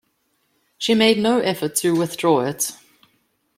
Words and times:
She 0.79 0.95
made 0.95 1.19
no 1.19 1.41
effort 1.41 1.75
to 1.75 1.95
withdraw 1.95 2.39
it. 2.41 2.71